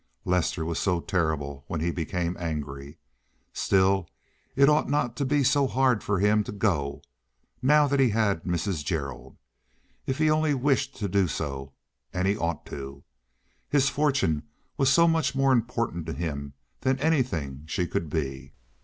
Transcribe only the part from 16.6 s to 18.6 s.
than anything she could be.